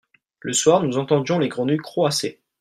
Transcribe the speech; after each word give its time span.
le 0.39 0.51
soir 0.51 0.81
nous 0.81 0.97
entendions 0.97 1.37
les 1.37 1.47
grenouilles 1.47 1.77
croasser. 1.77 2.41